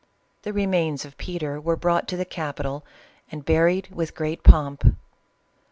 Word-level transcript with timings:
The 0.41 0.51
remains 0.51 1.05
of 1.05 1.15
Peter 1.17 1.61
were 1.61 1.75
brought 1.75 2.07
to 2.07 2.17
the 2.17 2.25
capital 2.25 2.83
and 3.31 3.45
buried 3.45 3.89
with 3.93 4.15
great 4.15 4.41
pomp. 4.41 4.95